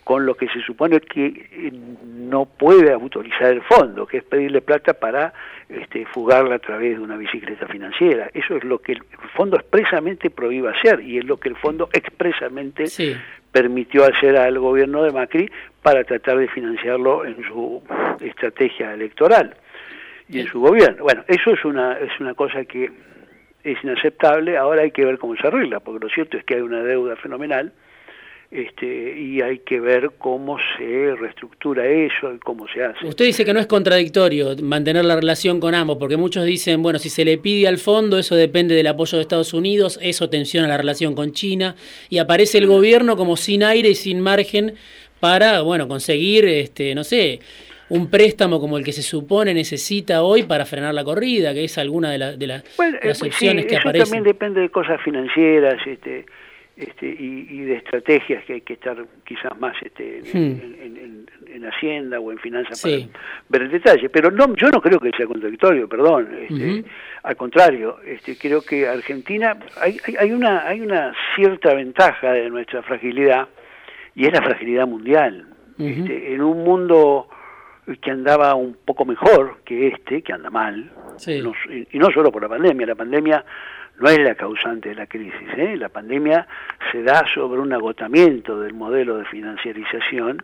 con 0.08 0.24
lo 0.24 0.36
que 0.36 0.48
se 0.48 0.62
supone 0.62 1.02
que 1.02 1.70
no 1.70 2.46
puede 2.46 2.90
autorizar 2.94 3.52
el 3.52 3.60
fondo, 3.60 4.06
que 4.06 4.16
es 4.16 4.24
pedirle 4.24 4.62
plata 4.62 4.94
para 4.94 5.34
este, 5.68 6.06
fugarla 6.06 6.54
a 6.54 6.58
través 6.60 6.96
de 6.96 7.02
una 7.02 7.18
bicicleta 7.18 7.66
financiera. 7.66 8.30
Eso 8.32 8.56
es 8.56 8.64
lo 8.64 8.78
que 8.78 8.92
el 8.92 9.02
fondo 9.36 9.58
expresamente 9.58 10.30
prohíbe 10.30 10.70
hacer 10.70 11.02
y 11.02 11.18
es 11.18 11.26
lo 11.26 11.36
que 11.36 11.50
el 11.50 11.56
fondo 11.56 11.90
expresamente 11.92 12.86
sí. 12.86 13.14
permitió 13.52 14.06
hacer 14.06 14.38
al 14.38 14.58
gobierno 14.58 15.02
de 15.02 15.12
Macri 15.12 15.50
para 15.82 16.02
tratar 16.04 16.38
de 16.38 16.48
financiarlo 16.48 17.26
en 17.26 17.44
su 17.46 17.82
estrategia 18.22 18.94
electoral 18.94 19.56
y 20.26 20.40
en 20.40 20.46
su 20.46 20.58
gobierno. 20.58 21.02
Bueno, 21.02 21.22
eso 21.28 21.50
es 21.50 21.62
una, 21.66 21.98
es 21.98 22.18
una 22.18 22.32
cosa 22.32 22.64
que 22.64 22.90
es 23.62 23.84
inaceptable, 23.84 24.56
ahora 24.56 24.84
hay 24.84 24.90
que 24.90 25.04
ver 25.04 25.18
cómo 25.18 25.36
se 25.36 25.46
arregla, 25.46 25.80
porque 25.80 26.06
lo 26.06 26.10
cierto 26.10 26.38
es 26.38 26.44
que 26.44 26.54
hay 26.54 26.62
una 26.62 26.82
deuda 26.82 27.14
fenomenal, 27.16 27.74
este, 28.50 29.19
y 29.19 29.43
hay 29.43 29.59
que 29.59 29.78
ver 29.78 30.12
cómo 30.17 30.57
se 30.76 31.14
reestructura 31.17 31.87
eso 31.87 32.33
y 32.33 32.38
cómo 32.38 32.67
se 32.69 32.83
hace. 32.83 33.07
Usted 33.07 33.26
dice 33.26 33.45
que 33.45 33.52
no 33.52 33.61
es 33.61 33.67
contradictorio 33.67 34.57
mantener 34.62 35.05
la 35.05 35.17
relación 35.17 35.61
con 35.61 35.75
ambos, 35.75 35.99
porque 35.99 36.17
muchos 36.17 36.47
dicen, 36.47 36.83
bueno, 36.83 36.99
si 36.99 37.11
se 37.11 37.25
le 37.25 37.37
pide 37.37 37.69
al 37.69 37.78
fondo, 37.78 38.19
eso 38.19 38.37
depende 38.37 38.75
del 38.75 38.87
apoyo 38.87 39.19
de 39.19 39.23
Estados 39.23 39.52
Unidos, 39.52 39.99
eso 40.02 40.31
tensiona 40.31 40.67
la 40.67 40.78
relación 40.78 41.14
con 41.14 41.33
China, 41.33 41.75
y 42.09 42.19
aparece 42.19 42.59
el 42.59 42.67
gobierno 42.67 43.17
como 43.17 43.37
sin 43.37 43.62
aire 43.62 43.90
y 43.90 43.95
sin 43.95 44.21
margen 44.21 44.75
para, 45.21 45.61
bueno, 45.61 45.87
conseguir, 45.87 46.47
este, 46.47 46.95
no 46.95 47.05
sé, 47.05 47.40
un 47.90 48.11
préstamo 48.11 48.61
como 48.61 48.78
el 48.78 48.85
que 48.85 48.93
se 48.93 49.02
supone 49.02 49.52
necesita 49.52 50.23
hoy 50.23 50.45
para 50.45 50.64
frenar 50.64 50.95
la 50.95 51.05
corrida, 51.05 51.52
que 51.52 51.64
es 51.64 51.76
alguna 51.76 52.11
de, 52.11 52.19
la, 52.19 52.37
de, 52.37 52.47
la, 52.47 52.62
bueno, 52.76 52.99
de 53.00 53.09
las 53.09 53.23
opciones 53.23 53.64
sí, 53.64 53.69
que 53.69 53.75
eso 53.75 53.83
aparecen. 53.83 54.05
también 54.05 54.25
depende 54.25 54.61
de 54.61 54.71
cosas 54.71 55.00
financieras, 55.02 55.87
este, 55.87 56.25
este, 56.78 57.06
y, 57.06 57.47
y, 57.50 57.61
de 57.62 57.75
estrategias 57.75 58.44
que 58.44 58.52
hay 58.54 58.61
que 58.61 58.75
estar 58.75 58.97
quizás 59.25 59.58
más 59.58 59.75
este, 59.82 60.23
hmm. 60.32 60.37
en, 60.37 60.76
en, 60.80 60.97
en, 60.97 61.30
en, 61.49 61.64
Hacienda 61.64 62.20
o 62.20 62.30
en 62.30 62.38
Finanzas 62.38 62.78
sí. 62.78 63.11
para 63.11 63.23
ver 63.49 63.62
el 63.62 63.70
detalle. 63.70 64.08
Pero 64.08 64.30
no, 64.30 64.54
yo 64.54 64.68
no 64.68 64.80
creo 64.80 65.00
que 65.00 65.11
sea 65.16 65.26
contradictorio, 65.26 65.88
perdón. 65.88 66.28
Este, 66.40 66.54
uh 66.54 66.58
-huh. 66.58 66.85
Al 67.25 67.37
contrario, 67.37 67.99
este, 68.06 68.38
creo 68.38 68.62
que 68.62 68.87
Argentina, 68.87 69.58
hay, 69.80 69.99
hay, 70.06 70.14
hay, 70.20 70.32
una, 70.32 70.68
hay 70.68 70.80
una 70.80 71.12
cierta 71.35 71.75
ventaja 71.75 72.32
de 72.32 72.49
nuestra 72.49 72.82
fragilidad 72.82 73.49
y 74.14 74.26
es 74.26 74.32
la 74.32 74.42
fragilidad 74.42 74.87
mundial. 74.87 75.47
Uh 75.78 75.82
-huh. 75.82 75.99
este, 75.99 76.35
en 76.35 76.42
un 76.42 76.62
mundo 76.62 77.28
que 78.00 78.11
andaba 78.11 78.54
un 78.54 78.76
poco 78.85 79.04
mejor 79.04 79.62
que 79.64 79.88
este, 79.88 80.23
que 80.23 80.32
anda 80.32 80.50
mal, 80.50 80.92
sí. 81.16 81.40
no, 81.42 81.54
y, 81.70 81.88
y 81.90 81.99
no 81.99 82.11
solo 82.11 82.30
por 82.30 82.42
la 82.42 82.49
pandemia, 82.49 82.87
la 82.87 82.94
pandemia 82.94 83.44
no 84.00 84.09
es 84.09 84.19
la 84.19 84.35
causante 84.35 84.90
de 84.90 84.95
la 84.95 85.07
crisis. 85.07 85.49
¿eh? 85.57 85.76
La 85.76 85.88
pandemia 85.88 86.47
se 86.93 87.02
da 87.02 87.25
sobre 87.35 87.61
un 87.61 87.73
agotamiento 87.73 88.61
del 88.61 88.75
modelo 88.75 89.19
de 89.19 89.25
financiarización 89.26 90.43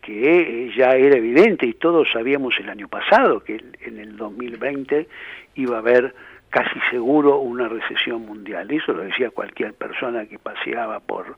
que 0.00 0.72
ya 0.76 0.94
era 0.94 1.16
evidente 1.16 1.66
y 1.66 1.74
todos 1.74 2.08
sabíamos 2.12 2.54
el 2.60 2.70
año 2.70 2.88
pasado 2.88 3.40
que 3.40 3.62
en 3.80 3.98
el 3.98 4.16
2020 4.16 5.08
iba 5.56 5.76
a 5.76 5.80
haber 5.80 6.14
casi 6.48 6.78
seguro 6.90 7.38
una 7.38 7.68
recesión 7.68 8.24
mundial. 8.24 8.70
Eso 8.70 8.92
lo 8.92 9.02
decía 9.02 9.30
cualquier 9.30 9.74
persona 9.74 10.26
que 10.26 10.38
paseaba 10.38 11.00
por, 11.00 11.36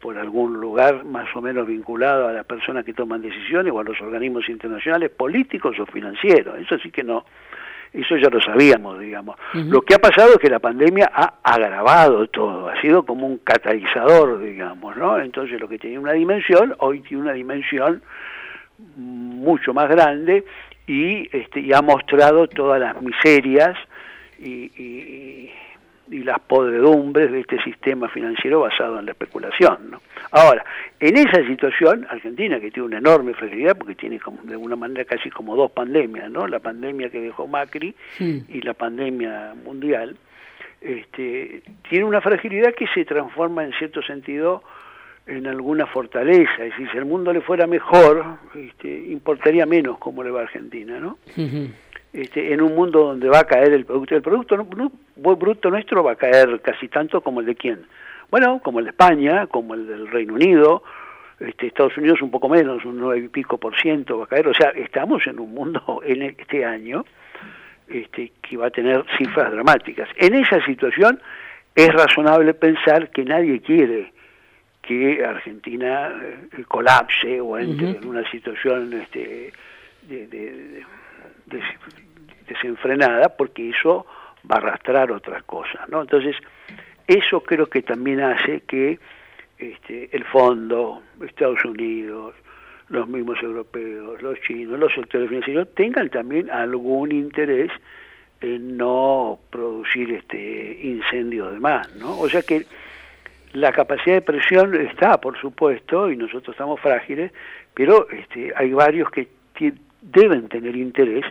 por 0.00 0.16
algún 0.16 0.60
lugar 0.60 1.04
más 1.04 1.34
o 1.34 1.42
menos 1.42 1.66
vinculado 1.66 2.28
a 2.28 2.32
las 2.32 2.46
personas 2.46 2.84
que 2.84 2.94
toman 2.94 3.20
decisiones 3.20 3.72
o 3.72 3.80
a 3.80 3.84
los 3.84 4.00
organismos 4.00 4.48
internacionales, 4.48 5.10
políticos 5.10 5.76
o 5.80 5.86
financieros. 5.86 6.58
Eso 6.60 6.78
sí 6.78 6.90
que 6.90 7.02
no, 7.02 7.24
eso 7.94 8.16
ya 8.16 8.28
lo 8.28 8.40
sabíamos, 8.40 8.98
digamos. 8.98 9.36
Uh 9.54 9.58
-huh. 9.58 9.70
Lo 9.70 9.82
que 9.82 9.94
ha 9.94 9.98
pasado 9.98 10.32
es 10.32 10.38
que 10.38 10.50
la 10.50 10.58
pandemia 10.58 11.10
ha 11.14 11.34
agravado 11.42 12.26
todo, 12.26 12.68
ha 12.68 12.80
sido 12.80 13.04
como 13.04 13.26
un 13.26 13.38
catalizador, 13.38 14.40
digamos, 14.40 14.96
¿no? 14.96 15.18
Entonces 15.18 15.60
lo 15.60 15.68
que 15.68 15.78
tenía 15.78 16.00
una 16.00 16.12
dimensión, 16.12 16.74
hoy 16.78 17.00
tiene 17.00 17.22
una 17.22 17.32
dimensión 17.32 18.02
mucho 18.96 19.72
más 19.72 19.88
grande 19.88 20.44
y, 20.86 21.28
este, 21.36 21.60
y 21.60 21.72
ha 21.72 21.82
mostrado 21.82 22.48
todas 22.48 22.80
las 22.80 23.00
miserias 23.00 23.76
y, 24.40 24.70
y, 24.76 25.50
y 26.10 26.22
las 26.22 26.40
podredumbres 26.40 27.32
de 27.32 27.40
este 27.40 27.62
sistema 27.62 28.08
financiero 28.08 28.60
basado 28.60 28.98
en 28.98 29.06
la 29.06 29.12
especulación. 29.12 29.90
¿no? 29.90 30.02
Ahora, 30.30 30.64
en 31.00 31.16
esa 31.16 31.46
situación, 31.46 32.06
Argentina, 32.10 32.60
que 32.60 32.70
tiene 32.70 32.86
una 32.86 32.98
enorme 32.98 33.34
fragilidad, 33.34 33.76
porque 33.76 33.94
tiene 33.94 34.20
como, 34.20 34.42
de 34.42 34.52
alguna 34.52 34.76
manera 34.76 35.04
casi 35.04 35.30
como 35.30 35.56
dos 35.56 35.70
pandemias, 35.70 36.30
¿no? 36.30 36.46
la 36.46 36.60
pandemia 36.60 37.10
que 37.10 37.20
dejó 37.20 37.46
Macri 37.46 37.94
y 38.18 38.60
la 38.60 38.74
pandemia 38.74 39.54
mundial, 39.64 40.16
este, 40.80 41.62
tiene 41.88 42.04
una 42.04 42.20
fragilidad 42.20 42.74
que 42.74 42.86
se 42.88 43.04
transforma 43.04 43.64
en 43.64 43.72
cierto 43.72 44.02
sentido 44.02 44.62
en 45.26 45.46
alguna 45.46 45.86
fortaleza, 45.86 46.52
es 46.58 46.70
decir, 46.72 46.88
si 46.92 46.98
el 46.98 47.06
mundo 47.06 47.32
le 47.32 47.40
fuera 47.40 47.66
mejor, 47.66 48.36
este, 48.54 49.06
importaría 49.06 49.64
menos 49.64 49.96
cómo 49.98 50.22
le 50.22 50.30
va 50.30 50.40
a 50.40 50.42
Argentina, 50.42 51.00
¿no? 51.00 51.16
Este, 52.14 52.52
en 52.52 52.62
un 52.62 52.76
mundo 52.76 53.00
donde 53.00 53.28
va 53.28 53.40
a 53.40 53.44
caer 53.44 53.72
el 53.72 53.84
producto, 53.84 54.14
el 54.14 54.22
producto 54.22 54.56
no, 54.56 55.34
bruto 55.36 55.68
nuestro 55.68 56.04
va 56.04 56.12
a 56.12 56.16
caer 56.16 56.60
casi 56.60 56.86
tanto 56.86 57.20
como 57.20 57.40
el 57.40 57.46
de 57.46 57.56
quién, 57.56 57.86
bueno, 58.30 58.60
como 58.62 58.78
el 58.78 58.84
de 58.84 58.92
España, 58.92 59.48
como 59.48 59.74
el 59.74 59.88
del 59.88 60.06
Reino 60.06 60.34
Unido, 60.34 60.84
este, 61.40 61.66
Estados 61.66 61.96
Unidos 61.98 62.22
un 62.22 62.30
poco 62.30 62.48
menos, 62.48 62.84
un 62.84 63.00
nueve 63.00 63.24
y 63.24 63.28
pico 63.28 63.58
por 63.58 63.76
ciento 63.76 64.18
va 64.18 64.24
a 64.26 64.28
caer, 64.28 64.46
o 64.46 64.54
sea, 64.54 64.68
estamos 64.70 65.26
en 65.26 65.40
un 65.40 65.52
mundo 65.52 66.02
en 66.06 66.22
este 66.22 66.64
año 66.64 67.04
este, 67.88 68.30
que 68.40 68.56
va 68.56 68.68
a 68.68 68.70
tener 68.70 69.04
cifras 69.18 69.50
dramáticas. 69.50 70.08
En 70.16 70.34
esa 70.34 70.64
situación 70.64 71.20
es 71.74 71.92
razonable 71.92 72.54
pensar 72.54 73.10
que 73.10 73.24
nadie 73.24 73.60
quiere 73.60 74.12
que 74.82 75.24
Argentina 75.24 76.12
eh, 76.22 76.62
colapse 76.68 77.40
o 77.40 77.58
entre 77.58 77.90
en 77.90 78.06
una 78.06 78.22
situación 78.30 78.92
este, 78.92 79.52
de, 80.06 80.84
desenfrenada, 82.46 83.30
porque 83.36 83.70
eso 83.70 84.06
va 84.50 84.56
a 84.56 84.58
arrastrar 84.58 85.10
otras 85.10 85.42
cosas, 85.44 85.88
¿no? 85.88 86.02
Entonces, 86.02 86.36
eso 87.06 87.40
creo 87.42 87.66
que 87.66 87.82
también 87.82 88.20
hace 88.20 88.60
que 88.62 88.98
este, 89.58 90.14
el 90.16 90.24
fondo, 90.24 91.02
Estados 91.24 91.64
Unidos, 91.64 92.34
los 92.88 93.08
mismos 93.08 93.42
europeos, 93.42 94.20
los 94.22 94.40
chinos, 94.40 94.78
los 94.78 94.92
sectores 94.92 95.28
financieros 95.28 95.74
tengan 95.74 96.10
también 96.10 96.50
algún 96.50 97.12
interés 97.12 97.70
en 98.40 98.76
no 98.76 99.38
producir 99.50 100.12
este 100.12 100.78
incendio 100.82 101.50
de 101.50 101.60
más, 101.60 101.94
¿no? 101.96 102.18
O 102.18 102.28
sea 102.28 102.42
que 102.42 102.66
la 103.52 103.72
capacidad 103.72 104.16
de 104.16 104.22
presión 104.22 104.74
está, 104.74 105.18
por 105.20 105.38
supuesto, 105.40 106.10
y 106.10 106.16
nosotros 106.16 106.54
estamos 106.54 106.80
frágiles, 106.80 107.32
pero 107.72 108.08
este, 108.10 108.52
hay 108.54 108.72
varios 108.72 109.10
que 109.10 109.28
deben 110.02 110.48
tener 110.48 110.76
interés 110.76 111.24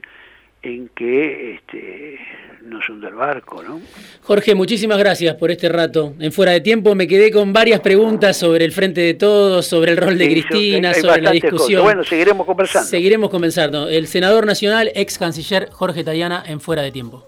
en 0.64 0.90
que 0.96 1.56
este, 1.56 2.18
no 2.62 2.80
se 2.82 2.94
hunda 2.94 3.10
el 3.10 3.16
barco, 3.16 3.62
¿no? 3.62 3.82
Jorge, 4.22 4.56
muchísimas 4.56 4.98
gracias 4.98 5.36
por 5.36 5.52
este 5.52 5.68
rato. 5.70 6.14
En 6.20 6.32
Fuera 6.32 6.54
de 6.54 6.62
Tiempo 6.62 6.96
me 6.96 7.08
quedé 7.08 7.32
con 7.32 7.52
varias 7.52 7.82
preguntas 7.82 8.38
sobre 8.38 8.64
el 8.66 8.72
Frente 8.72 9.02
de 9.02 9.14
Todos, 9.14 9.66
sobre 9.66 9.92
el 9.92 9.98
rol 9.98 10.18
de 10.18 10.30
Cristina, 10.30 10.94
sobre 10.94 11.22
la 11.22 11.32
discusión. 11.32 11.84
Bueno, 11.84 12.04
seguiremos 12.04 12.48
conversando. 12.48 12.90
Seguiremos 12.90 13.30
conversando. 13.30 13.90
El 13.90 14.08
senador 14.08 14.46
nacional, 14.46 14.92
ex 14.96 15.18
canciller 15.18 15.70
Jorge 15.72 16.04
Tayana, 16.04 16.44
en 16.48 16.62
Fuera 16.62 16.82
de 16.82 16.92
Tiempo. 16.92 17.28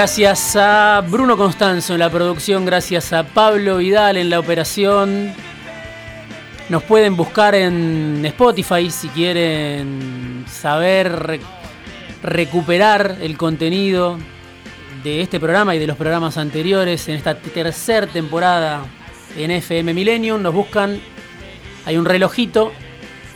Gracias 0.00 0.54
a 0.54 1.04
Bruno 1.10 1.36
Constanzo 1.36 1.94
en 1.94 1.98
la 1.98 2.08
producción, 2.08 2.64
gracias 2.64 3.12
a 3.12 3.24
Pablo 3.24 3.78
Vidal 3.78 4.16
en 4.16 4.30
la 4.30 4.38
operación. 4.38 5.32
Nos 6.68 6.84
pueden 6.84 7.16
buscar 7.16 7.56
en 7.56 8.24
Spotify 8.26 8.92
si 8.92 9.08
quieren 9.08 10.44
saber 10.48 11.40
recuperar 12.22 13.16
el 13.20 13.36
contenido 13.36 14.18
de 15.02 15.20
este 15.20 15.40
programa 15.40 15.74
y 15.74 15.80
de 15.80 15.88
los 15.88 15.96
programas 15.96 16.36
anteriores 16.36 17.08
en 17.08 17.16
esta 17.16 17.36
tercera 17.36 18.06
temporada 18.06 18.84
en 19.36 19.50
FM 19.50 19.94
Millennium. 19.94 20.40
Nos 20.40 20.54
buscan, 20.54 21.00
hay 21.84 21.96
un 21.96 22.04
relojito 22.04 22.70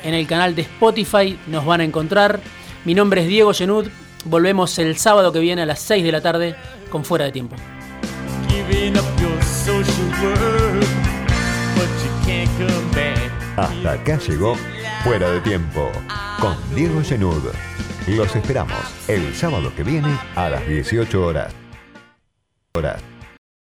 en 0.04 0.14
el 0.14 0.28
canal 0.28 0.54
de 0.54 0.62
Spotify, 0.62 1.36
nos 1.48 1.66
van 1.66 1.80
a 1.80 1.84
encontrar. 1.84 2.38
Mi 2.84 2.94
nombre 2.94 3.22
es 3.22 3.26
Diego 3.26 3.52
Genud, 3.52 3.88
Volvemos 4.24 4.78
el 4.78 4.96
sábado 4.98 5.32
que 5.32 5.40
viene 5.40 5.62
a 5.62 5.66
las 5.66 5.80
6 5.80 6.04
de 6.04 6.12
la 6.12 6.20
tarde 6.20 6.54
con 6.90 7.04
Fuera 7.04 7.24
de 7.24 7.32
Tiempo. 7.32 7.56
Hasta 13.56 13.92
acá 13.92 14.18
llegó 14.18 14.56
Fuera 15.02 15.30
de 15.30 15.40
Tiempo 15.40 15.90
con 16.40 16.56
Diego 16.74 17.02
Genud. 17.02 17.42
Los 18.06 18.34
esperamos 18.34 18.78
el 19.08 19.34
sábado 19.34 19.72
que 19.74 19.82
viene 19.82 20.16
a 20.34 20.48
las 20.50 20.66
18 20.66 21.24
horas. 21.24 21.52
horas. 22.74 23.11